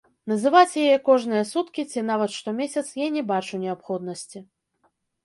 Называць 0.31 0.77
яе 0.85 0.93
кожныя 1.09 1.43
суткі 1.49 1.85
ці 1.91 2.03
нават 2.07 2.31
штомесяц 2.37 2.83
я 3.05 3.11
не 3.19 3.23
бачу 3.33 3.61
неабходнасці. 3.67 4.39